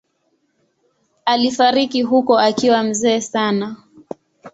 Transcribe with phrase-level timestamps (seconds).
[1.25, 3.75] Alifariki huko akiwa mzee sana.